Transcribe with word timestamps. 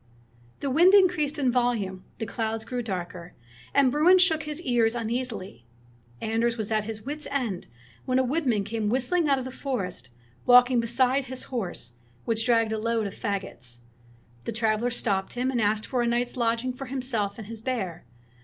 The 0.61 0.71
wind 0.71 0.95
increased 0.95 1.37
in 1.37 1.51
violence, 1.51 2.01
the 2.17 2.25
clouds 2.25 2.65
grew 2.65 2.81
darker, 2.81 3.35
and 3.71 3.91
Bruin 3.91 4.17
shook 4.17 4.41
his 4.45 4.59
ears 4.63 4.95
un 4.95 5.11
easily. 5.11 5.63
Anders 6.19 6.57
was 6.57 6.71
at 6.71 6.85
his 6.85 7.03
wits' 7.05 7.27
end, 7.29 7.67
when 8.05 8.17
a 8.17 8.23
woodman 8.23 8.63
came 8.63 8.89
whistling 8.89 9.29
out 9.29 9.37
of 9.37 9.45
the 9.45 9.51
forest, 9.51 10.09
walking 10.47 10.79
beside 10.79 11.25
his 11.25 11.43
horse, 11.53 11.93
which 12.25 12.47
dragged 12.47 12.73
a 12.73 12.79
load 12.79 13.05
of 13.05 13.13
fagots. 13.13 13.77
The 14.45 14.51
traveler 14.51 14.89
stopped 14.89 15.33
him 15.33 15.51
and 15.51 15.61
asked 15.61 15.85
for 15.85 16.01
a 16.01 16.07
night's 16.07 16.35
lodging 16.35 16.73
for 16.73 16.87
himself 16.87 17.37
and 17.37 17.45
his 17.45 17.61
bear. 17.61 18.03